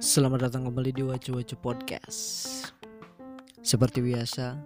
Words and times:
Selamat 0.00 0.48
datang 0.48 0.64
kembali 0.64 0.96
di 0.96 1.04
Wacu 1.04 1.36
Wacu 1.36 1.60
Podcast. 1.60 2.72
Seperti 3.60 4.00
biasa, 4.00 4.56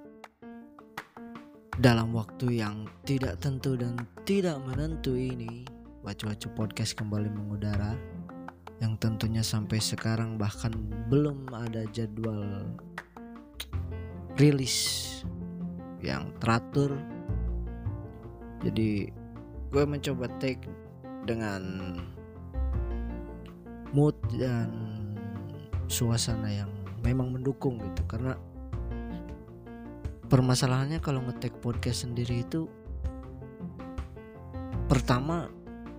dalam 1.83 2.15
waktu 2.15 2.63
yang 2.63 2.87
tidak 3.03 3.43
tentu 3.43 3.75
dan 3.75 3.99
tidak 4.23 4.63
menentu 4.63 5.19
ini, 5.19 5.67
Wacu 6.07 6.31
Wacu 6.31 6.55
Podcast 6.55 6.95
kembali 6.95 7.35
mengudara. 7.35 7.99
Yang 8.79 8.95
tentunya 9.03 9.43
sampai 9.43 9.83
sekarang 9.83 10.39
bahkan 10.39 10.71
belum 11.11 11.51
ada 11.51 11.83
jadwal 11.91 12.71
rilis 14.39 15.19
yang 15.99 16.31
teratur. 16.39 16.95
Jadi 18.63 19.11
gue 19.75 19.83
mencoba 19.83 20.31
take 20.39 20.63
dengan 21.27 21.99
mood 23.95 24.19
dan 24.35 24.84
suasana 25.89 26.49
yang 26.51 26.71
memang 27.05 27.33
mendukung 27.33 27.81
gitu. 27.81 28.03
Karena 28.09 28.35
permasalahannya 30.29 30.99
kalau 31.05 31.23
ngetek 31.29 31.61
podcast 31.61 32.09
sendiri 32.09 32.43
itu 32.43 32.67
pertama 34.89 35.49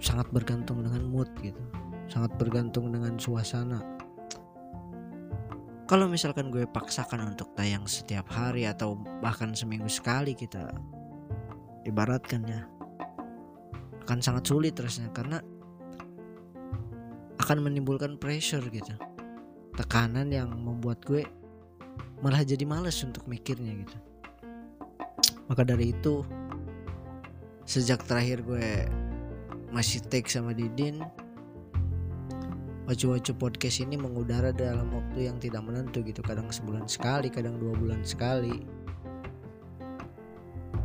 sangat 0.02 0.30
bergantung 0.34 0.82
dengan 0.86 1.06
mood 1.06 1.30
gitu. 1.42 1.62
Sangat 2.06 2.38
bergantung 2.38 2.94
dengan 2.94 3.18
suasana. 3.18 3.82
Kalau 5.86 6.10
misalkan 6.10 6.50
gue 6.50 6.66
paksakan 6.66 7.38
untuk 7.38 7.54
tayang 7.54 7.86
setiap 7.86 8.26
hari 8.34 8.66
atau 8.66 8.98
bahkan 9.22 9.54
seminggu 9.54 9.86
sekali 9.86 10.34
kita 10.34 10.74
ibaratkan 11.86 12.42
ya 12.50 12.66
akan 14.06 14.22
sangat 14.22 14.50
sulit 14.50 14.74
terusnya 14.74 15.14
karena 15.14 15.42
akan 17.38 17.58
menimbulkan 17.62 18.18
pressure 18.18 18.66
gitu 18.74 18.98
tekanan 19.76 20.32
yang 20.32 20.50
membuat 20.52 21.04
gue 21.04 21.28
malah 22.24 22.42
jadi 22.42 22.64
males 22.64 22.98
untuk 23.04 23.28
mikirnya 23.28 23.76
gitu. 23.84 23.98
Maka 25.52 25.62
dari 25.68 25.94
itu 25.94 26.26
sejak 27.68 28.02
terakhir 28.08 28.42
gue 28.42 28.90
masih 29.70 30.00
take 30.08 30.32
sama 30.32 30.56
Didin 30.56 31.04
Wacu-wacu 32.86 33.34
podcast 33.34 33.82
ini 33.82 33.98
mengudara 33.98 34.54
dalam 34.54 34.94
waktu 34.94 35.26
yang 35.26 35.42
tidak 35.42 35.66
menentu 35.66 36.06
gitu. 36.06 36.22
Kadang 36.22 36.54
sebulan 36.54 36.86
sekali, 36.86 37.34
kadang 37.34 37.58
dua 37.58 37.74
bulan 37.74 38.06
sekali. 38.06 38.62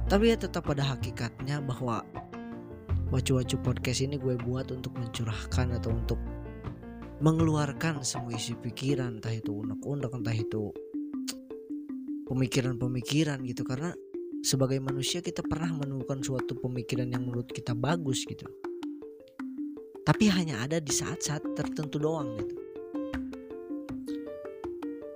Tapi 0.08 0.32
ya 0.32 0.40
tetap 0.40 0.64
pada 0.64 0.80
hakikatnya 0.80 1.60
bahwa 1.60 2.00
Wacu-wacu 3.10 3.58
podcast 3.58 4.06
ini 4.06 4.22
gue 4.22 4.38
buat 4.38 4.70
untuk 4.70 4.94
mencurahkan 4.94 5.74
atau 5.82 5.90
untuk 5.90 6.19
mengeluarkan 7.20 8.00
semua 8.00 8.32
isi 8.32 8.56
pikiran 8.56 9.20
entah 9.20 9.32
itu 9.32 9.52
unek-unek 9.60 10.12
entah 10.12 10.36
itu 10.36 10.72
pemikiran-pemikiran 12.24 13.44
gitu. 13.44 13.62
Karena 13.62 13.92
sebagai 14.40 14.80
manusia 14.80 15.20
kita 15.20 15.44
pernah 15.44 15.76
menemukan 15.76 16.24
suatu 16.24 16.56
pemikiran 16.56 17.12
yang 17.12 17.28
menurut 17.28 17.52
kita 17.52 17.76
bagus 17.76 18.24
gitu. 18.24 18.48
Tapi 20.00 20.32
hanya 20.32 20.64
ada 20.64 20.80
di 20.80 20.90
saat-saat 20.90 21.44
tertentu 21.52 22.00
doang 22.00 22.40
gitu. 22.40 22.56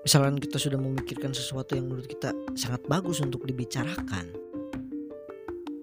Misalkan 0.04 0.36
kita 0.36 0.60
sudah 0.60 0.76
memikirkan 0.76 1.32
sesuatu 1.32 1.72
yang 1.72 1.88
menurut 1.88 2.04
kita 2.04 2.36
sangat 2.52 2.84
bagus 2.84 3.24
untuk 3.24 3.48
dibicarakan 3.48 4.44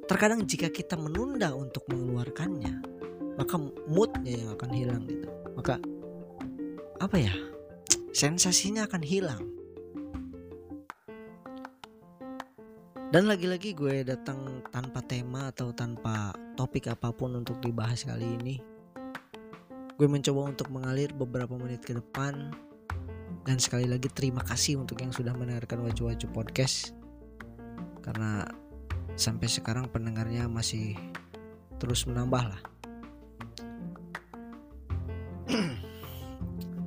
terkadang 0.06 0.46
jika 0.46 0.70
kita 0.70 0.94
menunda 1.00 1.56
untuk 1.56 1.88
mengeluarkannya 1.90 2.84
maka 3.40 3.56
moodnya 3.90 4.44
yang 4.44 4.50
akan 4.54 4.70
hilang 4.76 5.04
gitu. 5.10 5.26
Maka 5.58 5.82
apa 7.02 7.18
ya? 7.18 7.34
Sensasinya 8.14 8.86
akan 8.86 9.02
hilang. 9.02 9.42
Dan 13.12 13.28
lagi-lagi 13.28 13.76
gue 13.76 14.08
datang 14.08 14.64
tanpa 14.72 15.04
tema 15.04 15.52
atau 15.52 15.74
tanpa 15.76 16.32
topik 16.56 16.88
apa 16.88 17.12
pun 17.12 17.36
untuk 17.36 17.60
dibahas 17.60 18.08
kali 18.08 18.24
ini. 18.40 18.56
Gue 19.98 20.08
mencoba 20.08 20.48
untuk 20.54 20.72
mengalir 20.72 21.12
beberapa 21.12 21.58
menit 21.58 21.84
ke 21.84 21.98
depan. 21.98 22.54
Dan 23.42 23.58
sekali 23.58 23.90
lagi 23.90 24.08
terima 24.08 24.46
kasih 24.46 24.78
untuk 24.80 25.02
yang 25.02 25.12
sudah 25.12 25.34
mendengarkan 25.34 25.82
wajah-wajah 25.84 26.30
podcast. 26.30 26.94
Karena 28.06 28.46
sampai 29.18 29.50
sekarang 29.50 29.90
pendengarnya 29.92 30.48
masih 30.48 30.96
terus 31.82 32.06
menambah 32.06 32.46
lah 32.48 32.71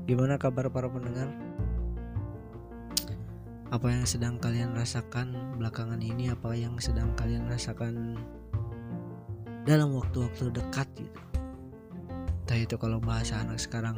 Gimana 0.05 0.37
kabar 0.37 0.69
para 0.69 0.85
pendengar? 0.85 1.33
Apa 3.73 3.89
yang 3.89 4.05
sedang 4.05 4.37
kalian 4.37 4.77
rasakan 4.77 5.57
belakangan 5.57 5.97
ini? 6.05 6.29
Apa 6.29 6.53
yang 6.53 6.77
sedang 6.77 7.17
kalian 7.17 7.49
rasakan 7.49 8.21
dalam 9.65 9.97
waktu-waktu 9.97 10.53
dekat 10.53 10.85
gitu? 11.01 11.21
Entah 12.45 12.61
itu 12.61 12.77
kalau 12.77 13.01
bahasa 13.01 13.41
anak 13.41 13.57
sekarang 13.57 13.97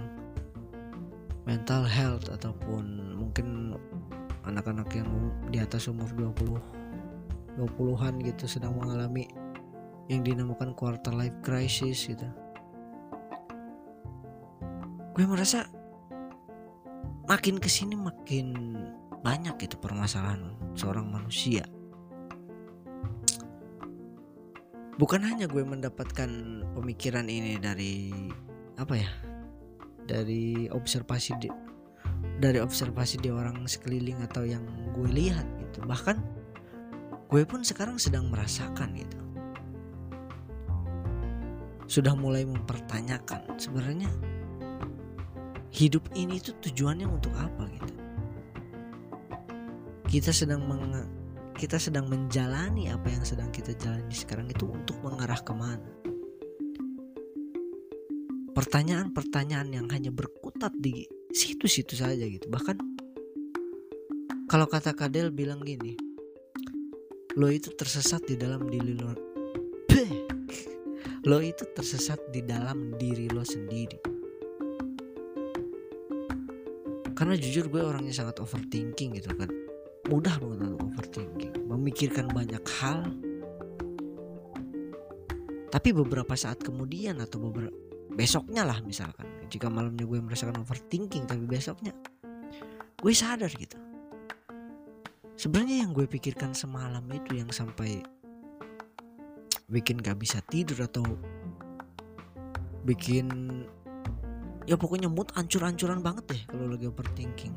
mental 1.43 1.83
health 1.83 2.31
ataupun 2.31 3.19
mungkin 3.19 3.75
anak-anak 4.47 4.87
yang 4.95 5.11
di 5.51 5.59
atas 5.59 5.91
umur 5.91 6.07
20 6.15 6.55
20-an 7.59 8.15
gitu 8.23 8.47
sedang 8.47 8.79
mengalami 8.79 9.27
yang 10.07 10.23
dinamakan 10.23 10.71
quarter 10.79 11.11
life 11.11 11.35
crisis 11.43 12.07
gitu. 12.07 12.31
Gue 15.17 15.25
merasa 15.27 15.67
makin 17.27 17.59
ke 17.59 17.67
sini 17.67 17.99
makin 17.99 18.79
banyak 19.27 19.59
itu 19.67 19.75
permasalahan 19.83 20.55
seorang 20.79 21.11
manusia. 21.11 21.67
Bukan 24.97 25.21
hanya 25.27 25.45
gue 25.45 25.61
mendapatkan 25.61 26.31
pemikiran 26.73 27.29
ini 27.29 27.61
dari 27.61 28.15
apa 28.81 28.95
ya 28.97 29.11
dari 30.07 30.71
observasi 30.71 31.37
di, 31.37 31.51
dari 32.41 32.63
observasi 32.63 33.21
di 33.21 33.29
orang 33.29 33.67
sekeliling 33.69 34.23
atau 34.25 34.47
yang 34.47 34.65
gue 34.95 35.11
lihat 35.11 35.45
gitu. 35.61 35.85
Bahkan 35.85 36.17
gue 37.29 37.43
pun 37.45 37.61
sekarang 37.67 37.99
sedang 38.01 38.31
merasakan 38.31 38.95
gitu. 38.97 39.19
Sudah 41.91 42.15
mulai 42.17 42.47
mempertanyakan 42.47 43.59
sebenarnya 43.61 44.09
hidup 45.77 46.09
ini 46.17 46.41
tuh 46.41 46.57
tujuannya 46.65 47.05
untuk 47.05 47.37
apa 47.37 47.69
gitu? 47.69 47.93
Kita 50.09 50.33
sedang 50.33 50.65
meng 50.65 50.89
kita 51.57 51.77
sedang 51.77 52.09
menjalani 52.09 52.89
apa 52.89 53.13
yang 53.13 53.25
sedang 53.25 53.53
kita 53.53 53.77
jalani 53.77 54.13
sekarang 54.13 54.49
itu 54.49 54.65
untuk 54.65 54.97
mengarah 55.05 55.41
ke 55.41 55.53
mana? 55.53 55.93
Pertanyaan-pertanyaan 58.57 59.69
yang 59.69 59.87
hanya 59.93 60.09
berkutat 60.09 60.73
di 60.81 61.05
situ-situ 61.33 61.93
saja 61.93 62.25
gitu. 62.25 62.49
Bahkan 62.49 62.77
kalau 64.49 64.65
kata 64.65 64.97
Kadel 64.97 65.29
bilang 65.29 65.61
gini 65.61 65.93
lo 67.37 67.53
itu 67.53 67.69
tersesat 67.77 68.25
di 68.25 68.41
dalam 68.41 68.65
diri 68.73 68.97
lo. 68.97 69.13
Lo 71.27 71.43
itu 71.43 71.67
tersesat 71.75 72.31
di 72.31 72.39
dalam 72.47 72.95
diri 72.95 73.27
lo 73.27 73.43
sendiri 73.43 74.16
karena 77.17 77.33
jujur 77.33 77.73
gue 77.73 77.81
orangnya 77.81 78.13
sangat 78.13 78.45
overthinking 78.45 79.17
gitu 79.17 79.33
kan. 79.33 79.49
Mudah 80.13 80.37
banget 80.37 80.69
untuk 80.69 80.93
overthinking. 80.93 81.65
Memikirkan 81.65 82.29
banyak 82.29 82.61
hal. 82.79 83.09
Tapi 85.73 85.89
beberapa 85.97 86.37
saat 86.37 86.61
kemudian 86.61 87.19
atau 87.25 87.41
beberapa 87.41 87.73
besoknya 88.13 88.69
lah 88.69 88.85
misalkan. 88.85 89.25
Jika 89.49 89.73
malamnya 89.73 90.05
gue 90.05 90.21
merasakan 90.21 90.61
overthinking 90.61 91.25
tapi 91.25 91.49
besoknya 91.49 91.97
gue 93.01 93.13
sadar 93.17 93.49
gitu. 93.49 93.81
Sebenarnya 95.37 95.85
yang 95.85 95.97
gue 95.97 96.05
pikirkan 96.09 96.53
semalam 96.53 97.05
itu 97.13 97.37
yang 97.37 97.49
sampai 97.53 98.01
bikin 99.69 100.01
gak 100.01 100.21
bisa 100.21 100.41
tidur 100.45 100.85
atau 100.85 101.05
bikin 102.87 103.56
ya 104.67 104.75
pokoknya 104.75 105.07
mood 105.07 105.31
ancur-ancuran 105.39 106.03
banget 106.03 106.25
deh 106.27 106.43
kalau 106.51 106.67
lagi 106.67 106.91
overthinking. 106.91 107.55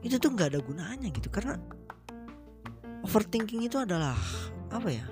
Itu 0.00 0.16
tuh 0.16 0.32
nggak 0.32 0.56
ada 0.56 0.60
gunanya 0.64 1.08
gitu 1.12 1.28
karena 1.28 1.60
overthinking 3.04 3.68
itu 3.68 3.76
adalah 3.76 4.16
apa 4.72 4.88
ya 4.90 5.06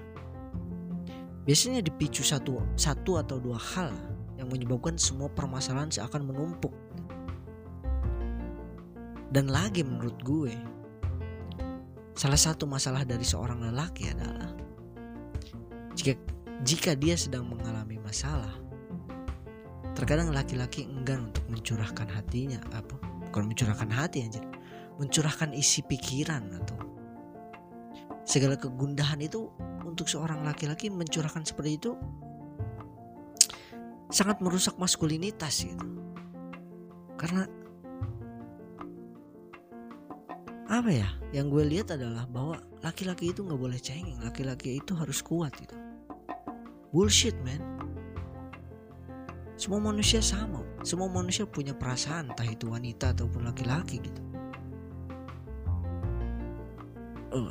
biasanya 1.44 1.84
dipicu 1.84 2.24
satu 2.24 2.58
satu 2.74 3.20
atau 3.20 3.36
dua 3.36 3.60
hal 3.60 3.92
yang 4.40 4.48
menyebabkan 4.48 4.96
semua 4.96 5.28
permasalahan 5.30 5.92
seakan 5.92 6.26
menumpuk. 6.26 6.72
Dan 9.34 9.50
lagi 9.50 9.82
menurut 9.82 10.14
gue 10.22 10.54
salah 12.14 12.38
satu 12.38 12.64
masalah 12.70 13.02
dari 13.02 13.26
seorang 13.26 13.66
lelaki 13.66 14.14
adalah 14.14 14.54
jika 15.98 16.14
jika 16.62 16.94
dia 16.94 17.18
sedang 17.18 17.50
mengalami 17.50 17.98
masalah 17.98 18.54
terkadang 19.94 20.34
laki-laki 20.34 20.84
enggan 20.90 21.30
untuk 21.30 21.46
mencurahkan 21.48 22.10
hatinya 22.10 22.58
apa? 22.74 22.98
Bukan 23.30 23.50
mencurahkan 23.50 23.90
hati 23.90 24.26
anjir. 24.26 24.44
Mencurahkan 24.98 25.54
isi 25.54 25.82
pikiran 25.82 26.42
atau 26.62 26.78
segala 28.26 28.58
kegundahan 28.58 29.18
itu 29.22 29.50
untuk 29.86 30.10
seorang 30.10 30.42
laki-laki 30.42 30.90
mencurahkan 30.90 31.46
seperti 31.46 31.78
itu 31.78 31.90
sangat 34.10 34.38
merusak 34.38 34.78
maskulinitas 34.78 35.66
gitu. 35.66 35.86
Karena 37.18 37.46
apa 40.70 40.90
ya? 40.90 41.08
Yang 41.34 41.46
gue 41.50 41.64
lihat 41.74 41.88
adalah 41.94 42.26
bahwa 42.30 42.62
laki-laki 42.82 43.34
itu 43.34 43.42
nggak 43.42 43.60
boleh 43.60 43.78
cengeng 43.78 44.18
laki-laki 44.22 44.78
itu 44.78 44.94
harus 44.94 45.22
kuat 45.22 45.54
gitu. 45.58 45.74
Bullshit 46.94 47.34
man 47.42 47.73
semua 49.54 49.78
manusia 49.78 50.18
sama. 50.18 50.62
Semua 50.82 51.06
manusia 51.06 51.46
punya 51.46 51.72
perasaan 51.72 52.34
entah 52.34 52.46
itu 52.46 52.66
wanita 52.68 53.14
ataupun 53.14 53.46
laki-laki 53.46 54.02
gitu. 54.02 54.22
Oh 57.34 57.50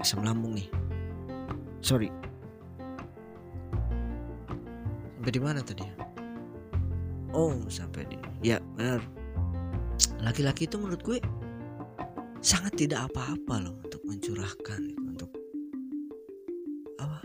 asam 0.00 0.20
lambung 0.20 0.56
nih. 0.56 0.68
Sorry. 1.80 2.12
Sampai 5.16 5.32
di 5.32 5.40
mana 5.40 5.64
tadi 5.64 5.84
oh 7.32 7.56
sampai 7.72 8.04
di 8.12 8.16
ya 8.44 8.60
benar. 8.76 9.00
Laki-laki 10.20 10.68
itu 10.68 10.76
menurut 10.76 11.00
gue 11.00 11.18
sangat 12.44 12.76
tidak 12.76 13.08
apa-apa 13.08 13.64
loh 13.64 13.74
untuk 13.80 14.04
mencurahkan 14.04 14.80
gitu, 14.84 15.00
untuk 15.00 15.30
apa 17.00 17.24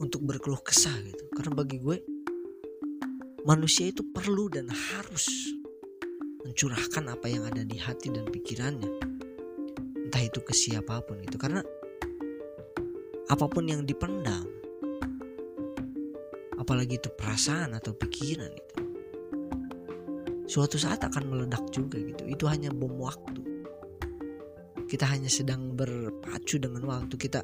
untuk 0.00 0.20
berkeluh 0.24 0.60
kesah 0.64 0.96
gitu. 1.04 1.28
Karena 1.36 1.52
bagi 1.52 1.76
gue 1.80 2.17
manusia 3.48 3.88
itu 3.88 4.04
perlu 4.04 4.52
dan 4.52 4.68
harus 4.68 5.24
mencurahkan 6.44 7.08
apa 7.08 7.32
yang 7.32 7.48
ada 7.48 7.64
di 7.64 7.80
hati 7.80 8.12
dan 8.12 8.28
pikirannya. 8.28 8.92
Entah 10.04 10.20
itu 10.20 10.44
ke 10.44 10.52
siapa 10.52 11.00
pun 11.00 11.16
gitu. 11.24 11.40
Karena 11.40 11.64
apa 13.32 13.44
pun 13.48 13.64
yang 13.64 13.88
dipendam 13.88 14.44
apalagi 16.60 17.00
itu 17.00 17.08
perasaan 17.08 17.72
atau 17.72 17.96
pikiran 17.96 18.52
itu 18.52 18.76
suatu 20.44 20.76
saat 20.76 21.00
akan 21.00 21.32
meledak 21.32 21.64
juga 21.72 21.96
gitu. 21.96 22.28
Itu 22.28 22.44
hanya 22.52 22.68
bom 22.68 23.00
waktu. 23.00 23.40
Kita 24.88 25.08
hanya 25.08 25.28
sedang 25.32 25.72
berpacu 25.72 26.60
dengan 26.60 26.84
waktu. 26.84 27.16
Kita 27.16 27.40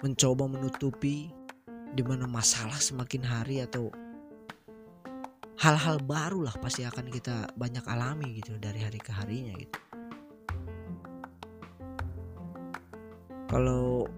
mencoba 0.00 0.44
menutupi 0.48 1.28
di 1.92 2.02
mana 2.04 2.24
masalah 2.24 2.80
semakin 2.80 3.20
hari 3.24 3.60
atau 3.60 3.92
hal-hal 5.60 6.00
baru 6.00 6.48
lah 6.48 6.56
pasti 6.56 6.88
akan 6.88 7.12
kita 7.12 7.52
banyak 7.52 7.84
alami 7.84 8.40
gitu 8.40 8.56
dari 8.56 8.80
hari 8.80 8.96
ke 8.96 9.12
harinya 9.12 9.52
gitu. 9.60 9.78
Kalau 13.44 14.08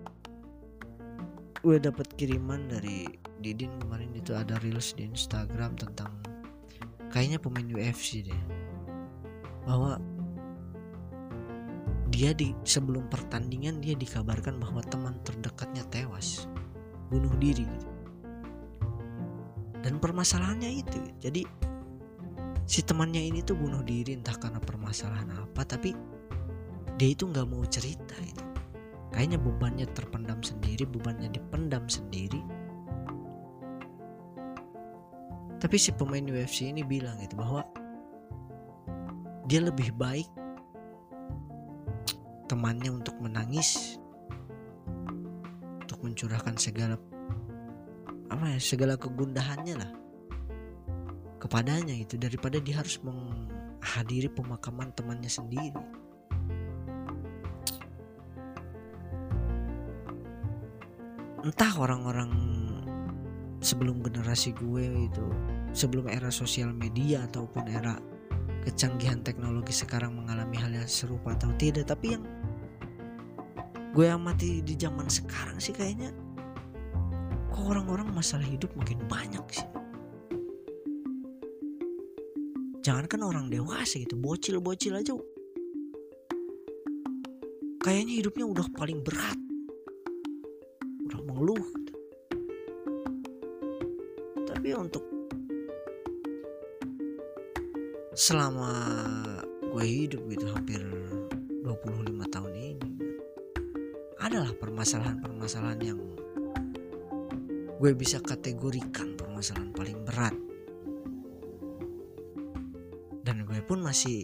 gue 1.63 1.77
dapat 1.83 2.07
kiriman 2.15 2.71
dari 2.71 3.11
Didin 3.43 3.75
kemarin 3.83 4.15
itu 4.15 4.39
ada 4.39 4.55
reels 4.63 4.95
di 4.95 5.11
Instagram 5.11 5.75
tentang 5.75 6.15
kayaknya 7.11 7.43
pemain 7.43 7.67
UFC 7.67 8.23
deh 8.23 8.43
bahwa 9.67 9.99
dia 12.13 12.31
di 12.39 12.55
sebelum 12.63 13.11
pertandingan 13.11 13.83
dia 13.83 13.99
dikabarkan 13.99 14.63
bahwa 14.63 14.79
teman 14.87 15.19
terdekatnya 15.27 15.83
tewas 15.91 16.47
bunuh 17.11 17.35
diri 17.43 17.67
gitu. 17.67 17.92
Dan 19.83 19.99
permasalahannya 19.99 20.71
itu 20.83 20.99
jadi 21.19 21.43
si 22.65 22.81
temannya 22.81 23.21
ini 23.21 23.43
tuh 23.43 23.59
bunuh 23.59 23.83
diri 23.83 24.15
entah 24.15 24.39
karena 24.39 24.63
permasalahan 24.63 25.29
apa 25.35 25.63
tapi 25.67 25.93
dia 27.03 27.19
itu 27.19 27.27
nggak 27.27 27.49
mau 27.51 27.65
cerita 27.67 28.17
itu. 28.23 28.45
Kayaknya 29.13 29.39
bebannya 29.43 29.87
terpendam 29.93 30.41
sendiri 30.41 30.89
bebannya 30.89 31.29
dipendam 31.35 31.85
sendiri. 31.91 32.41
Tapi 35.59 35.77
si 35.79 35.91
pemain 35.95 36.23
UFC 36.23 36.71
ini 36.71 36.83
bilang 36.83 37.19
gitu 37.23 37.39
bahwa 37.39 37.63
dia 39.47 39.63
lebih 39.63 39.95
baik 39.95 40.27
temannya 42.51 42.91
untuk 43.03 43.15
menangis 43.23 43.99
untuk 45.83 46.03
mencurahkan 46.03 46.59
segala 46.59 46.99
apa 48.33 48.57
ya 48.57 48.59
segala 48.59 48.97
kegundahannya 48.97 49.77
lah. 49.77 49.93
Kepadanya 51.37 51.93
itu 51.93 52.17
daripada 52.17 52.57
dia 52.57 52.81
harus 52.81 52.97
menghadiri 53.05 54.33
pemakaman 54.33 54.89
temannya 54.97 55.29
sendiri. 55.29 55.77
Entah 61.43 61.73
orang-orang 61.77 62.31
sebelum 63.61 64.01
generasi 64.01 64.55
gue 64.57 65.11
itu 65.11 65.27
sebelum 65.75 66.09
era 66.09 66.31
sosial 66.33 66.71
media 66.73 67.27
ataupun 67.27 67.67
era 67.69 67.99
kecanggihan 68.63 69.23
teknologi 69.27 69.75
sekarang 69.75 70.15
mengalami 70.15 70.55
hal 70.59 70.71
yang 70.71 70.87
serupa 70.87 71.35
atau 71.35 71.51
tidak 71.59 71.91
tapi 71.91 72.15
yang 72.15 72.25
gue 73.91 74.07
amati 74.07 74.63
di 74.63 74.75
zaman 74.79 75.11
sekarang 75.11 75.59
sih 75.59 75.75
kayaknya 75.75 76.15
kok 77.53 77.65
orang-orang 77.69 78.09
masalah 78.17 78.49
hidup 78.49 78.73
makin 78.73 78.97
banyak 79.05 79.45
sih? 79.53 79.69
Jangankan 82.83 83.21
orang 83.23 83.47
dewasa 83.53 84.01
gitu 84.01 84.17
bocil-bocil 84.17 84.97
aja. 84.97 85.13
Kayaknya 87.85 88.15
hidupnya 88.25 88.47
udah 88.49 88.67
paling 88.73 89.05
berat. 89.05 89.39
Udah 91.07 91.21
mengeluh. 91.29 91.61
Gitu. 91.61 91.93
tapi 94.63 94.79
untuk 94.79 95.03
selama 98.15 98.71
gue 99.59 99.83
hidup 99.83 100.23
gitu 100.31 100.47
hampir 100.55 100.79
25 101.67 102.31
tahun 102.31 102.53
ini 102.55 102.91
adalah 104.23 104.55
permasalahan-permasalahan 104.55 105.81
yang 105.83 106.01
gue 107.83 107.99
bisa 107.99 108.23
kategorikan 108.23 109.19
permasalahan 109.19 109.75
paling 109.75 109.99
berat. 110.07 110.37
Dan 113.27 113.43
gue 113.43 113.59
pun 113.67 113.83
masih 113.83 114.23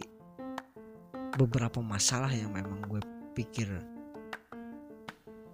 beberapa 1.35 1.83
masalah 1.83 2.31
yang 2.31 2.55
memang 2.55 2.79
gue 2.87 3.03
pikir 3.35 3.67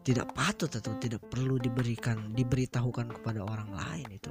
tidak 0.06 0.30
patut 0.38 0.70
atau 0.70 0.94
tidak 1.02 1.26
perlu 1.34 1.58
diberikan 1.58 2.30
diberitahukan 2.30 3.10
kepada 3.10 3.42
orang 3.42 3.74
lain 3.74 4.06
itu. 4.14 4.30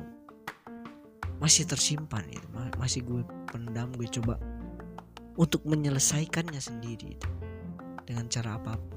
Masih 1.43 1.67
tersimpan 1.67 2.31
itu 2.31 2.47
masih 2.79 3.03
gue 3.03 3.27
pendam 3.51 3.91
gue 3.99 4.07
coba 4.07 4.39
untuk 5.35 5.67
menyelesaikannya 5.67 6.63
sendiri 6.63 7.19
itu. 7.19 7.31
Dengan 8.07 8.31
cara 8.31 8.55
apa 8.55 8.79
pun 8.79 8.94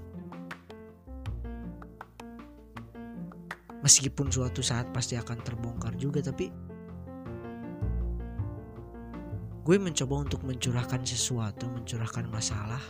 meskipun 3.88 4.28
suatu 4.28 4.60
saat 4.60 4.92
pasti 4.92 5.16
akan 5.16 5.40
terbongkar 5.40 5.96
juga 5.96 6.20
tapi 6.20 6.52
gue 9.64 9.78
mencoba 9.80 10.28
untuk 10.28 10.44
mencurahkan 10.44 11.08
sesuatu 11.08 11.72
mencurahkan 11.72 12.28
masalah 12.28 12.84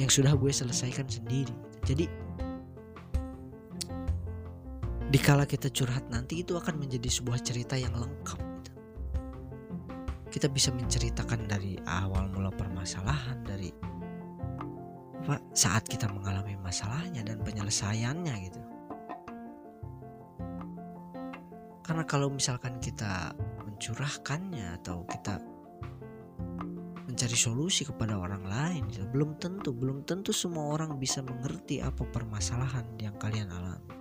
yang 0.00 0.08
sudah 0.08 0.32
gue 0.34 0.48
selesaikan 0.50 1.06
sendiri. 1.06 1.52
Jadi 1.84 2.08
dikala 5.12 5.44
kita 5.44 5.70
curhat 5.70 6.08
nanti 6.10 6.42
itu 6.42 6.56
akan 6.56 6.80
menjadi 6.80 7.06
sebuah 7.06 7.38
cerita 7.44 7.76
yang 7.76 7.92
lengkap. 7.94 8.40
Kita 10.32 10.48
bisa 10.48 10.72
menceritakan 10.72 11.46
dari 11.46 11.78
awal 11.86 12.32
mula 12.32 12.48
permasalahan 12.50 13.44
dari 13.44 13.70
saat 15.54 15.86
kita 15.86 16.10
mengalami 16.10 16.58
masalahnya 16.58 17.22
dan 17.22 17.38
penyelesaiannya 17.44 18.34
gitu 18.50 18.63
Karena 21.94 22.10
kalau 22.10 22.26
misalkan 22.26 22.82
kita 22.82 23.38
mencurahkannya 23.62 24.82
atau 24.82 25.06
kita 25.06 25.38
mencari 27.06 27.38
solusi 27.38 27.86
kepada 27.86 28.18
orang 28.18 28.42
lain, 28.50 28.82
ya 28.90 29.06
belum 29.06 29.38
tentu, 29.38 29.70
belum 29.70 30.02
tentu 30.02 30.34
semua 30.34 30.74
orang 30.74 30.98
bisa 30.98 31.22
mengerti 31.22 31.78
apa 31.78 32.02
permasalahan 32.02 32.82
yang 32.98 33.14
kalian 33.14 33.46
alami. 33.46 33.94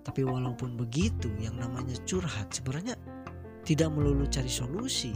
Tapi 0.00 0.24
walaupun 0.24 0.80
begitu, 0.80 1.28
yang 1.36 1.60
namanya 1.60 1.92
curhat 2.08 2.48
sebenarnya 2.48 2.96
tidak 3.68 3.92
melulu 3.92 4.24
cari 4.32 4.48
solusi. 4.48 5.12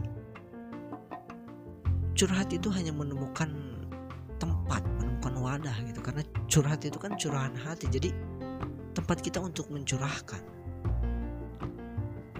Curhat 2.13 2.53
itu 2.53 2.69
hanya 2.69 2.93
menemukan 2.93 3.49
tempat, 4.37 4.85
menemukan 5.01 5.41
wadah 5.41 5.77
gitu. 5.89 6.05
Karena 6.05 6.21
curhat 6.53 6.85
itu 6.85 7.01
kan 7.01 7.17
curahan 7.17 7.57
hati. 7.57 7.89
Jadi 7.89 8.36
tempat 9.07 9.23
kita 9.23 9.39
untuk 9.39 9.71
mencurahkan. 9.71 10.43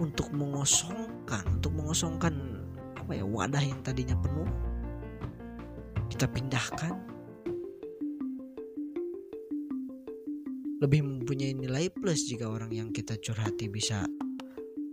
Untuk 0.03 0.35
mengosongkan 0.35 1.47
untuk 1.47 1.71
mengosongkan 1.71 2.35
apa 2.99 3.15
ya 3.15 3.23
wadah 3.23 3.63
yang 3.63 3.79
tadinya 3.87 4.19
penuh 4.19 4.43
kita 6.11 6.27
pindahkan. 6.27 6.91
Lebih 10.83 11.07
mempunyai 11.07 11.55
nilai 11.55 11.87
plus 11.87 12.27
jika 12.27 12.51
orang 12.51 12.75
yang 12.75 12.91
kita 12.91 13.15
curhati 13.15 13.71
bisa 13.71 14.03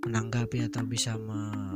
menanggapi 0.07 0.71
atau 0.71 0.87
bisa 0.87 1.19
me 1.19 1.75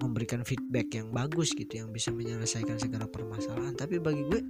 memberikan 0.00 0.40
feedback 0.40 0.88
yang 0.96 1.12
bagus 1.12 1.52
gitu 1.52 1.84
yang 1.84 1.92
bisa 1.92 2.08
menyelesaikan 2.16 2.80
segala 2.80 3.04
permasalahan. 3.04 3.76
Tapi 3.76 4.00
bagi 4.00 4.24
gue 4.24 4.40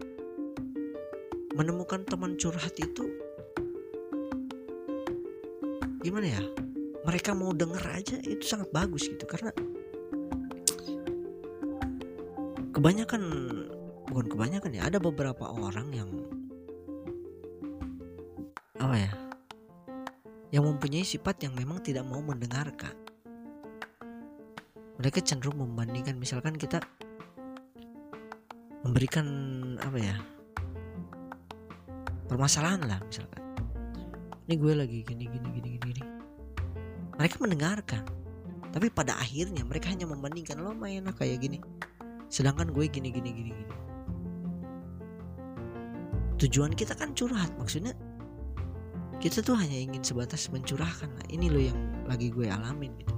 menemukan 1.59 2.07
teman 2.07 2.39
curhat 2.39 2.79
itu 2.79 3.28
gimana 6.09 6.41
ya? 6.41 6.43
Mereka 7.05 7.37
mau 7.37 7.53
denger 7.53 7.85
aja 7.85 8.17
itu 8.25 8.41
sangat 8.41 8.73
bagus 8.73 9.05
gitu 9.05 9.29
karena 9.29 9.53
kebanyakan 12.73 13.23
bukan 14.09 14.27
kebanyakan 14.33 14.71
ya 14.73 14.89
ada 14.89 14.97
beberapa 14.97 15.45
orang 15.53 15.93
yang 15.93 16.09
apa 18.81 18.97
ya? 18.97 19.13
Yang 20.49 20.65
mempunyai 20.73 21.05
sifat 21.05 21.45
yang 21.45 21.53
memang 21.53 21.85
tidak 21.85 22.09
mau 22.09 22.25
mendengarkan. 22.25 22.97
Mereka 24.97 25.21
cenderung 25.21 25.61
membandingkan 25.61 26.17
misalkan 26.17 26.57
kita 26.57 26.81
memberikan 28.81 29.27
apa 29.77 29.99
ya? 30.01 30.17
Permasalahan 32.33 32.81
lah 32.89 33.01
misalkan 33.05 33.48
ini 34.49 34.55
gue 34.57 34.73
lagi 34.73 34.99
gini 35.05 35.29
gini 35.29 35.49
gini 35.53 35.69
gini, 35.77 35.93
gini. 35.93 36.03
mereka 37.21 37.37
mendengarkan 37.37 38.19
tapi 38.69 38.93
pada 38.93 39.17
akhirnya 39.17 39.65
mereka 39.65 39.89
hanya 39.89 40.05
membandingkan 40.05 40.61
lo 40.61 40.77
main 40.77 41.05
kayak 41.17 41.41
gini. 41.41 41.59
Sedangkan 42.29 42.69
gue 42.73 42.85
gini 42.89 43.09
gini 43.09 43.31
gini 43.33 43.51
gini. 43.53 43.75
Tujuan 46.39 46.77
kita 46.77 46.95
kan 46.95 47.17
curhat 47.17 47.51
maksudnya 47.59 47.97
kita 49.19 49.43
tuh 49.43 49.59
hanya 49.59 49.75
ingin 49.75 50.05
sebatas 50.07 50.47
mencurahkan 50.55 51.11
nah, 51.11 51.27
ini 51.27 51.51
loh 51.51 51.59
yang 51.59 51.79
lagi 52.07 52.31
gue 52.31 52.47
alamin 52.47 52.95
gitu. 53.03 53.17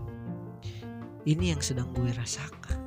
Ini 1.28 1.52
yang 1.52 1.60
sedang 1.60 1.92
gue 1.92 2.08
rasakan. 2.08 2.78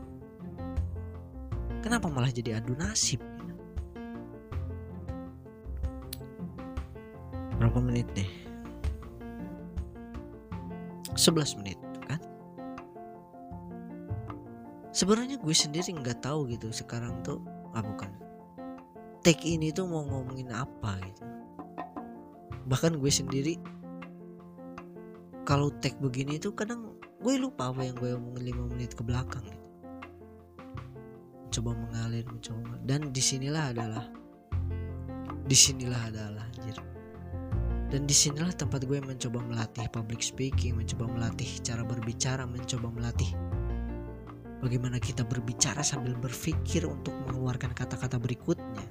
Kenapa 1.86 2.10
malah 2.10 2.34
jadi 2.34 2.58
adu 2.58 2.74
nasib 2.74 3.22
berapa 7.74 7.90
menit 7.90 8.06
nih? 8.14 8.30
11 11.18 11.58
menit 11.58 11.82
kan? 12.06 12.22
Sebenarnya 14.94 15.42
gue 15.42 15.56
sendiri 15.58 15.90
nggak 15.90 16.22
tahu 16.22 16.54
gitu 16.54 16.70
sekarang 16.70 17.18
tuh 17.26 17.42
ah 17.74 17.82
bukan. 17.82 18.14
Take 19.26 19.42
ini 19.50 19.74
tuh 19.74 19.90
mau 19.90 20.06
ngomongin 20.06 20.54
apa 20.54 21.02
gitu. 21.02 21.26
Bahkan 22.70 23.02
gue 23.02 23.10
sendiri 23.10 23.58
kalau 25.42 25.74
take 25.82 25.98
begini 25.98 26.38
tuh 26.38 26.54
kadang 26.54 26.94
gue 27.26 27.34
lupa 27.42 27.74
apa 27.74 27.90
yang 27.90 27.98
gue 27.98 28.14
omongin 28.14 28.54
5 28.54 28.70
menit 28.78 28.94
ke 28.94 29.02
belakang 29.02 29.42
gitu. 29.50 29.70
Coba 31.58 31.74
mengalir 31.74 32.22
mencoba. 32.30 32.78
Dan 32.86 33.10
di 33.10 33.22
sinilah 33.26 33.74
adalah 33.74 34.06
di 35.50 35.58
sinilah 35.58 36.14
adalah 36.14 36.46
anjir 36.54 36.93
dan 37.94 38.10
di 38.10 38.16
sinilah 38.18 38.50
tempat 38.58 38.90
gue 38.90 38.98
mencoba 39.06 39.38
melatih 39.46 39.86
public 39.94 40.26
speaking, 40.26 40.82
mencoba 40.82 41.06
melatih 41.14 41.46
cara 41.62 41.86
berbicara, 41.86 42.42
mencoba 42.42 42.90
melatih 42.90 43.30
bagaimana 44.66 44.98
kita 44.98 45.22
berbicara 45.22 45.86
sambil 45.86 46.18
berpikir 46.18 46.90
untuk 46.90 47.14
mengeluarkan 47.30 47.70
kata-kata 47.78 48.18
berikutnya. 48.18 48.82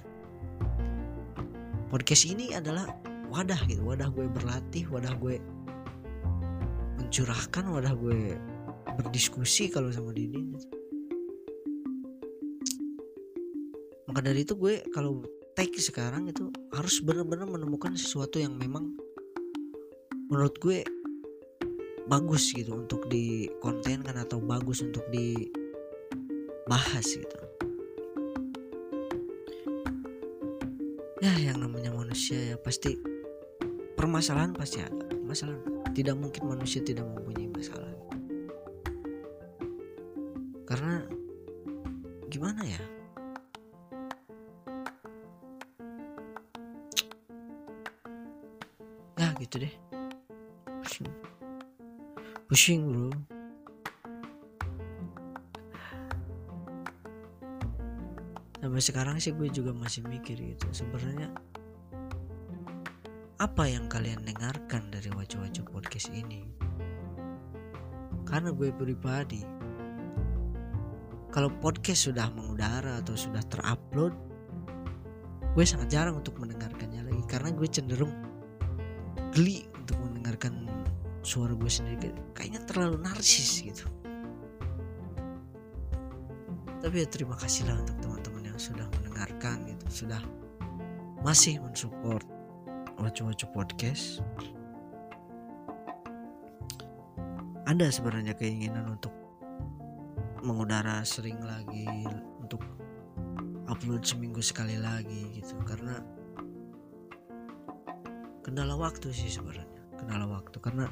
Podcast 1.91 2.31
ini 2.31 2.55
adalah 2.55 2.95
wadah 3.27 3.59
gitu, 3.67 3.83
wadah 3.83 4.07
gue 4.07 4.23
berlatih, 4.31 4.87
wadah 4.95 5.19
gue 5.19 5.43
mencurahkan, 7.03 7.75
wadah 7.75 7.99
gue 7.99 8.39
berdiskusi 9.03 9.67
kalau 9.67 9.91
sama 9.91 10.15
Didi. 10.15 10.47
Maka 14.07 14.21
dari 14.23 14.47
itu 14.47 14.55
gue 14.55 14.87
kalau 14.95 15.27
take 15.53 15.77
sekarang 15.77 16.29
itu 16.33 16.49
harus 16.73 17.05
benar-benar 17.05 17.45
menemukan 17.45 17.93
sesuatu 17.93 18.41
yang 18.41 18.57
memang 18.57 18.97
menurut 20.33 20.57
gue 20.57 20.81
bagus 22.09 22.57
gitu 22.57 22.73
untuk 22.73 23.05
dikontenkan 23.09 24.17
atau 24.17 24.41
bagus 24.41 24.81
untuk 24.81 25.05
dibahas 25.13 25.45
gitu. 27.05 27.37
Ya 31.23 31.31
yang 31.39 31.63
namanya 31.63 31.95
manusia 31.95 32.57
ya 32.57 32.57
pasti 32.59 32.99
permasalahan 33.95 34.57
pasti 34.57 34.83
ada. 34.83 35.07
Masalah 35.23 35.55
tidak 35.95 36.19
mungkin 36.19 36.49
manusia 36.51 36.83
tidak 36.83 37.07
mempunyai 37.07 37.47
masalah. 37.53 37.95
Karena 40.67 41.05
gimana 42.33 42.65
ya 42.65 42.81
gitu 49.39 49.63
deh. 49.63 49.75
Pusing. 50.83 51.07
Pusing 52.51 52.81
bro. 52.91 53.11
Sampai 58.63 58.79
sekarang 58.79 59.17
sih 59.19 59.35
gue 59.35 59.51
juga 59.51 59.75
masih 59.75 60.07
mikir 60.07 60.39
gitu. 60.39 60.67
Sebenarnya 60.71 61.35
apa 63.43 63.67
yang 63.67 63.91
kalian 63.91 64.23
dengarkan 64.23 64.87
dari 64.95 65.11
wajah-wajah 65.11 65.67
podcast 65.67 66.15
ini? 66.15 66.47
Karena 68.23 68.55
gue 68.55 68.71
pribadi 68.71 69.43
kalau 71.33 71.49
podcast 71.59 72.07
sudah 72.13 72.31
mengudara 72.37 73.01
atau 73.03 73.17
sudah 73.17 73.43
terupload 73.49 74.15
gue 75.53 75.65
sangat 75.69 75.93
jarang 75.93 76.23
untuk 76.23 76.39
mendengarkannya 76.41 77.03
lagi. 77.03 77.23
Karena 77.29 77.51
gue 77.53 77.69
cenderung 77.69 78.32
geli 79.33 79.65
untuk 79.81 79.97
mendengarkan 79.97 80.69
suara 81.25 81.57
gue 81.57 81.71
sendiri. 81.71 82.13
Kayaknya 82.37 82.61
terlalu 82.69 83.01
narsis 83.01 83.65
gitu. 83.65 83.89
Tapi 86.83 86.95
ya 86.99 87.07
terima 87.07 87.39
kasih 87.39 87.71
lah 87.71 87.79
untuk 87.79 87.97
teman-teman 88.03 88.53
yang 88.53 88.61
sudah 88.61 88.85
mendengarkan 89.01 89.65
gitu. 89.71 90.05
Sudah 90.05 90.21
masih 91.25 91.63
mensupport 91.63 92.27
wacu-wacu 93.01 93.47
podcast. 93.55 94.21
Ada 97.65 97.89
sebenarnya 97.89 98.35
keinginan 98.37 98.99
untuk 98.99 99.15
mengudara 100.43 101.07
sering 101.07 101.39
lagi 101.41 101.87
untuk 102.43 102.61
upload 103.71 104.03
seminggu 104.03 104.43
sekali 104.43 104.77
lagi 104.77 105.39
gitu. 105.39 105.55
Karena 105.63 106.03
kendala 108.43 108.75
waktu 108.77 109.15
sih 109.15 109.31
sebenarnya. 109.31 109.67
Kendala 109.97 110.27
waktu 110.27 110.59
karena 110.59 110.91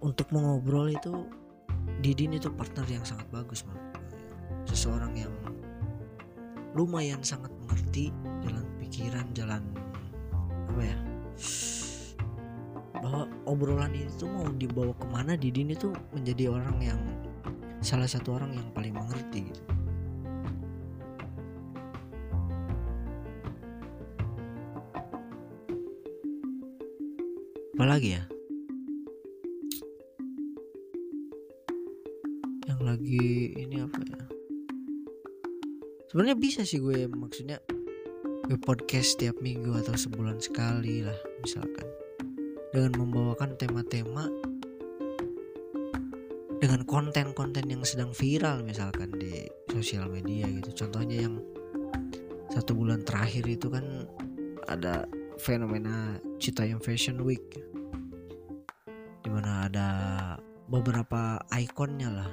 untuk 0.00 0.30
mengobrol 0.32 0.88
itu 0.90 1.28
Didin 2.00 2.36
itu 2.36 2.48
partner 2.48 2.86
yang 2.88 3.04
sangat 3.04 3.28
bagus 3.28 3.64
menurut 3.68 3.92
seseorang 4.64 5.12
yang 5.16 5.32
lumayan 6.72 7.20
sangat 7.20 7.50
mengerti 7.64 8.14
jalan 8.40 8.64
pikiran 8.78 9.26
jalan 9.34 9.62
apa 10.70 10.82
ya 10.86 10.96
bahwa 13.00 13.22
obrolan 13.48 13.92
itu 13.96 14.28
mau 14.28 14.46
dibawa 14.54 14.92
ke 14.96 15.06
mana 15.08 15.34
Didin 15.34 15.72
itu 15.72 15.90
menjadi 16.14 16.52
orang 16.52 16.78
yang 16.80 17.00
salah 17.80 18.06
satu 18.06 18.36
orang 18.36 18.54
yang 18.54 18.68
paling 18.76 18.92
mengerti 18.92 19.50
gitu 19.50 19.62
apalagi 27.80 28.12
ya? 28.12 28.24
Yang 32.68 32.80
lagi 32.84 33.28
ini 33.56 33.76
apa 33.80 34.00
ya? 34.04 34.20
Sebenarnya 36.12 36.36
bisa 36.36 36.60
sih 36.68 36.76
gue 36.76 37.08
maksudnya 37.08 37.56
gue 38.44 38.60
podcast 38.60 39.16
setiap 39.16 39.40
minggu 39.40 39.72
atau 39.80 39.96
sebulan 39.96 40.44
sekali 40.44 41.00
lah 41.00 41.16
misalkan. 41.40 41.88
Dengan 42.68 43.00
membawakan 43.00 43.56
tema-tema 43.56 44.28
dengan 46.60 46.84
konten-konten 46.84 47.64
yang 47.64 47.80
sedang 47.88 48.12
viral 48.12 48.60
misalkan 48.60 49.08
di 49.16 49.48
sosial 49.72 50.12
media 50.12 50.44
gitu. 50.52 50.84
Contohnya 50.84 51.24
yang 51.24 51.40
satu 52.52 52.76
bulan 52.76 53.00
terakhir 53.08 53.48
itu 53.48 53.72
kan 53.72 54.04
ada 54.68 55.08
fenomena 55.40 56.20
Citayam 56.36 56.76
Fashion 56.84 57.24
Week. 57.24 57.56
Di 59.24 59.28
mana 59.32 59.64
ada 59.64 59.88
beberapa 60.68 61.40
ikonnya 61.48 62.12
lah. 62.12 62.30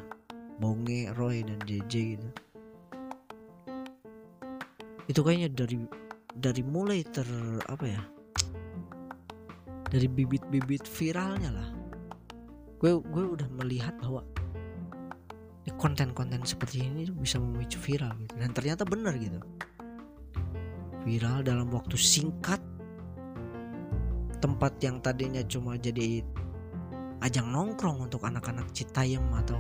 Bonge, 0.59 1.07
Roy 1.15 1.47
dan 1.47 1.63
JJ 1.63 1.93
gitu. 2.17 2.27
Itu 5.07 5.23
kayaknya 5.23 5.55
dari 5.55 5.77
dari 6.35 6.61
mulai 6.67 7.07
ter 7.07 7.25
apa 7.71 7.85
ya? 7.87 8.03
Dari 9.87 10.07
bibit-bibit 10.11 10.83
viralnya 10.83 11.49
lah. 11.55 11.69
Gue 12.83 12.99
gue 12.99 13.23
udah 13.23 13.47
melihat 13.55 13.95
bahwa 14.03 14.27
konten-konten 15.77 16.41
seperti 16.41 16.89
ini 16.89 17.05
bisa 17.13 17.37
memicu 17.37 17.77
viral 17.77 18.17
gitu. 18.19 18.33
Dan 18.35 18.51
ternyata 18.51 18.83
benar 18.83 19.13
gitu. 19.15 19.39
Viral 21.05 21.45
dalam 21.45 21.69
waktu 21.71 21.95
singkat 21.95 22.59
tempat 24.37 24.77
yang 24.83 25.01
tadinya 25.01 25.41
cuma 25.45 25.77
jadi 25.77 26.21
ajang 27.25 27.49
nongkrong 27.49 28.05
untuk 28.05 28.21
anak-anak 28.21 28.69
Citayam 28.71 29.25
atau 29.33 29.57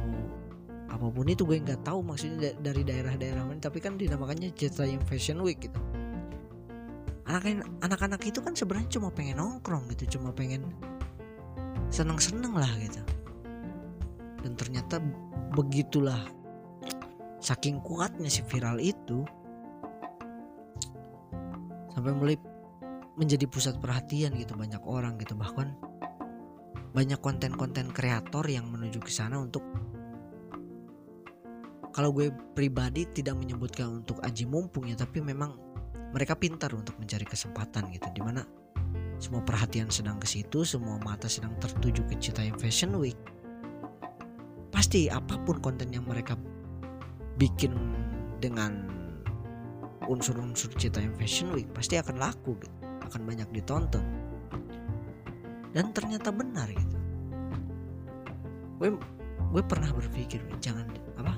apa 0.87 1.03
pun 1.09 1.27
itu 1.27 1.43
gue 1.43 1.57
nggak 1.59 1.83
tahu 1.83 1.99
maksudnya 2.05 2.53
dari 2.61 2.85
daerah-daerah 2.85 3.43
mana 3.43 3.59
tapi 3.59 3.81
kan 3.81 3.97
dinamakannya 3.97 4.53
Citayam 4.53 5.01
Fashion 5.03 5.41
Week 5.41 5.57
gitu. 5.59 5.79
Anak-anak 7.83 8.23
itu 8.23 8.39
kan 8.39 8.55
sebenarnya 8.55 8.87
cuma 8.95 9.11
pengen 9.11 9.41
nongkrong 9.41 9.91
gitu 9.91 10.17
cuma 10.17 10.31
pengen 10.31 10.63
seneng-seneng 11.91 12.55
lah 12.55 12.71
gitu. 12.79 13.01
Dan 14.45 14.55
ternyata 14.55 15.03
begitulah 15.51 16.23
saking 17.43 17.83
kuatnya 17.83 18.31
si 18.31 18.45
viral 18.47 18.79
itu 18.79 19.27
sampai 21.91 22.13
mulai 22.15 22.37
menjadi 23.17 23.49
pusat 23.49 23.81
perhatian 23.81 24.37
gitu 24.37 24.53
banyak 24.53 24.79
orang 24.85 25.17
gitu. 25.17 25.33
Bahkan 25.33 25.67
banyak 26.93 27.19
konten-konten 27.19 27.91
kreator 27.91 28.45
yang 28.45 28.69
menuju 28.69 29.01
ke 29.01 29.11
sana 29.11 29.41
untuk 29.41 29.65
kalau 31.93 32.13
gue 32.13 32.29
pribadi 32.53 33.09
tidak 33.09 33.37
menyebutkan 33.41 34.05
untuk 34.05 34.21
aji 34.21 34.45
mumpung 34.45 34.85
ya 34.85 34.93
tapi 34.93 35.17
memang 35.17 35.57
mereka 36.13 36.37
pintar 36.37 36.69
untuk 36.77 36.93
mencari 37.01 37.25
kesempatan 37.25 37.89
gitu 37.89 38.07
di 38.13 38.21
mana 38.21 38.45
semua 39.17 39.41
perhatian 39.41 39.89
sedang 39.89 40.21
ke 40.21 40.29
situ 40.29 40.61
semua 40.61 41.01
mata 41.01 41.25
sedang 41.25 41.57
tertuju 41.57 42.05
ke 42.05 42.21
Citayam 42.21 42.53
Fashion 42.61 42.93
Week. 43.01 43.17
Pasti 44.69 45.09
apa 45.09 45.41
pun 45.41 45.57
konten 45.57 45.89
yang 45.89 46.05
mereka 46.05 46.37
bikin 47.41 47.73
dengan 48.37 48.85
unsur-unsur 50.05 50.69
Citayam 50.77 51.17
Fashion 51.17 51.49
Week 51.53 51.65
pasti 51.73 51.97
akan 51.97 52.21
laku 52.21 52.57
gitu 52.61 52.76
akan 53.07 53.23
banyak 53.23 53.49
ditonton. 53.55 54.05
Dan 55.71 55.95
ternyata 55.95 56.29
benar 56.35 56.67
gitu. 56.71 56.97
Gue 58.77 58.89
gue 59.47 59.63
pernah 59.63 59.89
berpikir 59.95 60.43
jangan 60.59 60.85
apa? 61.17 61.33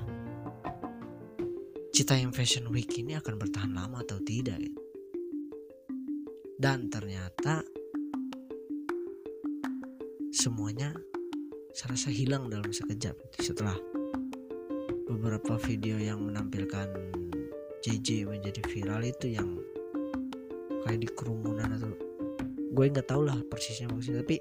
Cita 1.94 2.18
yang 2.18 2.34
fashion 2.34 2.68
week 2.68 2.90
ini 2.98 3.14
akan 3.16 3.38
bertahan 3.38 3.72
lama 3.72 4.02
atau 4.02 4.18
tidak 4.22 4.58
gitu. 4.60 4.80
dan 6.60 6.92
ternyata 6.92 7.64
semuanya 10.28 10.92
serasa 11.72 12.12
hilang 12.12 12.52
dalam 12.52 12.68
sekejap 12.68 13.16
setelah 13.40 13.80
beberapa 15.08 15.56
video 15.56 15.96
yang 15.96 16.20
menampilkan 16.20 16.84
JJ 17.80 18.28
menjadi 18.28 18.60
viral 18.68 19.08
itu 19.08 19.32
yang 19.32 19.56
kayak 20.84 21.00
di 21.00 21.08
kerumunan 21.12 21.76
atau 21.76 21.92
gue 22.70 22.84
nggak 22.86 23.08
tahu 23.10 23.26
lah 23.26 23.36
persisnya 23.50 23.90
maksudnya 23.90 24.22
tapi 24.22 24.36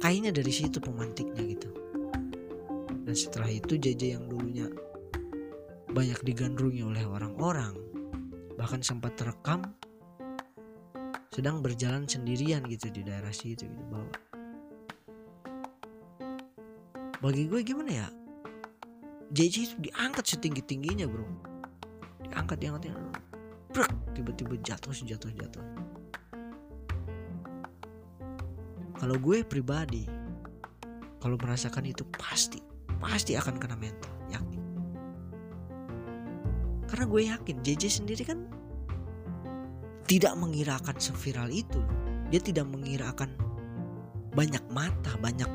kayaknya 0.00 0.30
dari 0.32 0.52
situ 0.52 0.80
pemantiknya 0.80 1.42
gitu. 1.44 1.70
Dan 3.04 3.14
setelah 3.16 3.50
itu 3.50 3.76
JJ 3.76 4.02
yang 4.16 4.24
dulunya 4.30 4.66
banyak 5.90 6.22
digandrungi 6.22 6.86
oleh 6.86 7.04
orang-orang 7.04 7.74
bahkan 8.54 8.80
sempat 8.84 9.18
terekam 9.18 9.64
sedang 11.32 11.64
berjalan 11.64 12.06
sendirian 12.06 12.62
gitu 12.68 12.92
di 12.92 13.02
daerah 13.02 13.32
situ 13.32 13.66
gitu 13.66 13.84
bahwa 13.90 14.12
bagi 17.20 17.44
gue 17.52 17.60
gimana 17.60 17.90
ya? 17.92 18.08
JJ 19.30 19.54
itu 19.62 19.76
diangkat 19.78 20.24
setinggi 20.24 20.62
tingginya 20.64 21.06
bro. 21.06 21.22
Diangkat 22.26 22.56
diangkat 22.58 22.82
diangkat 22.88 23.19
Brek, 23.70 23.90
tiba-tiba 24.18 24.58
jatuh 24.60 24.90
jatuh 24.90 25.30
jatuh. 25.30 25.64
Kalau 29.00 29.16
gue 29.16 29.46
pribadi 29.46 30.04
kalau 31.22 31.36
merasakan 31.40 31.88
itu 31.88 32.04
pasti 32.10 32.60
pasti 33.00 33.38
akan 33.38 33.56
kena 33.56 33.76
mental 33.78 34.12
yakin. 34.28 34.60
Karena 36.90 37.04
gue 37.06 37.22
yakin 37.30 37.56
JJ 37.62 37.82
sendiri 38.02 38.22
kan 38.26 38.44
tidak 40.10 40.34
mengirakan 40.34 40.98
seviral 40.98 41.46
itu 41.54 41.78
dia 42.34 42.42
tidak 42.42 42.66
mengirakan 42.66 43.30
banyak 44.34 44.62
mata 44.74 45.14
banyak 45.22 45.46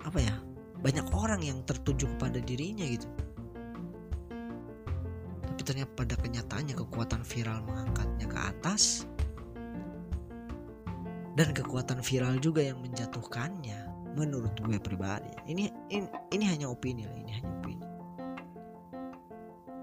apa 0.00 0.16
ya 0.16 0.36
banyak 0.80 1.04
orang 1.12 1.44
yang 1.44 1.60
tertuju 1.68 2.08
kepada 2.16 2.40
dirinya 2.40 2.88
gitu 2.88 3.04
ternyata 5.68 5.92
pada 5.92 6.16
kenyataannya 6.16 6.72
kekuatan 6.72 7.20
viral 7.28 7.60
mengangkatnya 7.68 8.24
ke 8.24 8.38
atas. 8.40 9.04
Dan 11.36 11.52
kekuatan 11.52 12.00
viral 12.00 12.40
juga 12.40 12.64
yang 12.64 12.80
menjatuhkannya 12.80 14.12
menurut 14.16 14.56
gue 14.58 14.80
pribadi. 14.80 15.28
Ini 15.44 15.92
ini, 15.92 16.08
ini 16.32 16.44
hanya 16.48 16.72
opini 16.72 17.04
lah 17.04 17.14
ini 17.20 17.32
hanya 17.36 17.50
opini. 17.60 17.86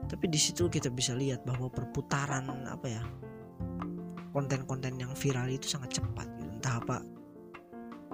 Tapi 0.10 0.26
di 0.26 0.40
situ 0.42 0.68
kita 0.68 0.90
bisa 0.90 1.14
lihat 1.14 1.46
bahwa 1.46 1.70
perputaran 1.70 2.50
apa 2.66 2.88
ya 2.90 3.04
konten-konten 4.36 5.00
yang 5.00 5.16
viral 5.16 5.48
itu 5.48 5.72
sangat 5.72 5.96
cepat 5.96 6.28
gitu. 6.36 6.52
entah 6.60 6.76
apa 6.84 7.00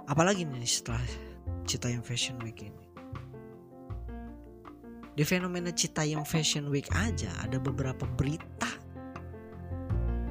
apalagi 0.05 0.45
nih 0.45 0.69
setelah 0.69 1.01
cita 1.65 1.89
yang 1.89 2.05
fashion 2.05 2.37
week 2.45 2.61
ini 2.61 2.90
di 5.11 5.23
fenomena 5.27 5.75
Citayam 5.75 6.23
Fashion 6.23 6.71
Week 6.71 6.87
aja 6.95 7.27
ada 7.43 7.59
beberapa 7.59 8.07
berita 8.15 8.71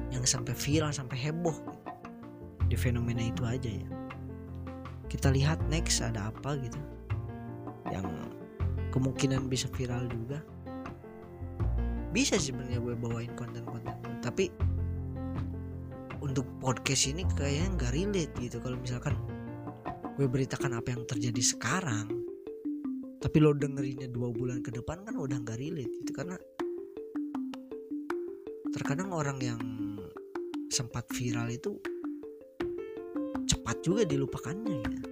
yang 0.09 0.25
sampai 0.25 0.57
viral 0.57 0.89
sampai 0.89 1.17
heboh 1.21 1.55
di 2.65 2.73
fenomena 2.73 3.21
itu 3.21 3.45
aja 3.45 3.69
ya. 3.69 3.89
Kita 5.05 5.29
lihat 5.29 5.61
next 5.67 6.01
ada 6.01 6.31
apa 6.31 6.57
gitu 6.57 6.81
yang 7.91 8.07
kemungkinan 8.89 9.51
bisa 9.51 9.69
viral 9.75 10.07
juga. 10.09 10.41
Bisa 12.11 12.35
sebenarnya 12.41 12.81
gue 12.81 12.95
bawain 12.97 13.31
konten-konten 13.37 13.95
tapi 14.19 14.49
untuk 16.21 16.45
podcast 16.61 17.09
ini 17.09 17.25
kayaknya 17.37 17.67
nggak 17.77 17.91
relate 17.93 18.33
gitu. 18.41 18.57
Kalau 18.61 18.77
misalkan 18.81 19.13
gue 20.17 20.25
beritakan 20.25 20.73
apa 20.77 20.89
yang 20.89 21.03
terjadi 21.05 21.41
sekarang 21.41 22.20
tapi 23.21 23.37
lo 23.37 23.53
dengerinnya 23.53 24.09
dua 24.09 24.33
bulan 24.33 24.65
ke 24.65 24.73
depan 24.73 25.05
kan 25.05 25.13
udah 25.13 25.37
nggak 25.37 25.61
relate. 25.61 25.93
Itu 26.01 26.11
karena 26.11 26.35
terkadang 28.73 29.13
orang 29.13 29.37
yang 29.37 29.61
sempat 30.73 31.05
viral 31.13 31.47
itu 31.53 31.77
cepat 33.45 33.77
juga 33.85 34.01
dilupakannya 34.09 34.77
gitu. 34.89 35.09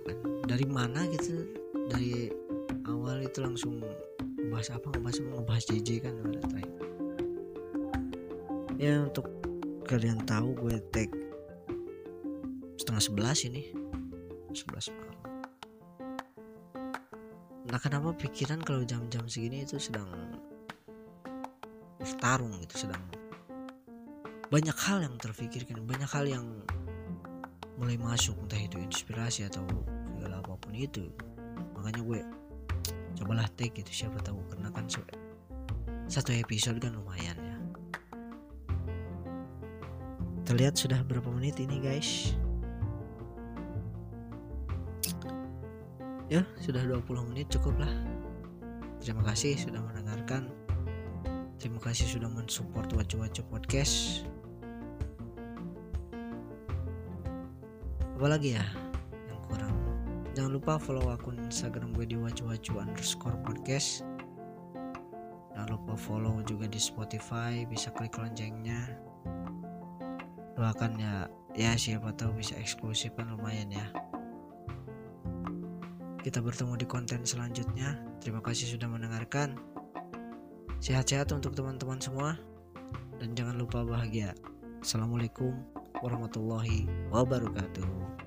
Kan, 0.00 0.18
dari 0.46 0.66
mana 0.70 1.04
gitu? 1.10 1.50
Dari 1.90 2.30
awal 2.86 3.26
itu 3.26 3.42
langsung 3.42 3.82
ngebahas 4.38 4.78
apa? 4.78 4.94
Ngebahas 4.94 5.18
apa 5.18 5.30
ngebahas 5.42 5.64
JJ 5.66 5.90
kan 6.06 6.14
ya 8.80 8.96
untuk 9.04 9.28
kalian 9.84 10.24
tahu 10.24 10.56
gue 10.56 10.80
tag 10.88 11.12
setengah 12.80 13.02
sebelas 13.04 13.44
ini 13.44 13.79
11 14.52 14.90
malam. 14.94 15.18
Nah 17.70 17.78
kenapa 17.78 18.10
pikiran 18.18 18.58
kalau 18.66 18.82
jam-jam 18.82 19.22
segini 19.30 19.62
itu 19.62 19.78
sedang 19.78 20.10
bertarung 22.00 22.56
gitu 22.64 22.88
sedang 22.88 23.00
banyak 24.50 24.74
hal 24.74 24.98
yang 25.06 25.14
terfikirkan 25.20 25.86
banyak 25.86 26.10
hal 26.10 26.26
yang 26.26 26.46
mulai 27.78 27.94
masuk 27.96 28.34
entah 28.42 28.58
itu 28.58 28.76
inspirasi 28.82 29.46
atau 29.46 29.62
segala 30.18 30.42
apa 30.42 30.58
pun 30.58 30.74
itu. 30.74 31.08
Makanya 31.78 32.02
gue 32.02 32.20
cobalah 33.22 33.48
take 33.56 33.78
gitu 33.80 34.04
siapa 34.04 34.18
tahu 34.20 34.42
karena 34.52 34.68
kan 34.74 34.84
satu 36.10 36.34
episode 36.34 36.82
kan 36.82 36.92
lumayan 36.92 37.38
ya. 37.38 37.56
Terlihat 40.44 40.74
sudah 40.74 41.00
berapa 41.06 41.30
menit 41.30 41.62
ini 41.62 41.78
guys 41.78 42.34
ya 46.30 46.46
sudah 46.62 46.86
20 46.86 47.34
menit 47.34 47.50
cukup 47.50 47.74
lah. 47.82 47.90
Terima 49.02 49.26
kasih 49.26 49.58
sudah 49.58 49.82
mendengarkan. 49.82 50.46
Terima 51.58 51.82
kasih 51.82 52.06
sudah 52.06 52.30
mensupport 52.30 52.86
wacu-wacu 52.94 53.42
podcast. 53.50 54.24
Apalagi 58.14 58.54
ya 58.54 58.64
yang 59.26 59.40
kurang? 59.50 59.74
Jangan 60.38 60.52
lupa 60.54 60.78
follow 60.78 61.10
akun 61.10 61.42
instagram 61.50 61.90
gue 61.98 62.06
di 62.06 62.16
wacu-wacu 62.16 62.78
underscore 62.78 63.36
podcast. 63.42 64.06
Jangan 65.52 65.68
lupa 65.76 65.98
follow 65.98 66.38
juga 66.46 66.70
di 66.70 66.78
spotify 66.78 67.66
bisa 67.66 67.90
klik 67.90 68.14
loncengnya. 68.14 68.86
Doakan 70.54 70.94
ya 70.94 71.26
ya 71.58 71.74
siapa 71.74 72.14
tahu 72.14 72.38
bisa 72.38 72.54
eksklusif 72.54 73.10
kan 73.18 73.34
lumayan 73.34 73.74
ya 73.74 74.09
kita 76.20 76.44
bertemu 76.44 76.76
di 76.76 76.86
konten 76.86 77.24
selanjutnya. 77.24 77.96
Terima 78.20 78.44
kasih 78.44 78.76
sudah 78.76 78.88
mendengarkan. 78.88 79.56
Sehat-sehat 80.80 81.32
untuk 81.32 81.56
teman-teman 81.56 82.00
semua. 82.00 82.36
Dan 83.20 83.36
jangan 83.36 83.56
lupa 83.60 83.84
bahagia. 83.84 84.32
Assalamualaikum 84.80 85.52
warahmatullahi 86.00 86.88
wabarakatuh 87.12 88.19